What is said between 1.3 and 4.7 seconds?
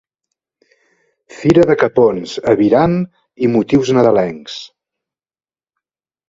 Fira de capons, aviram i motius nadalencs.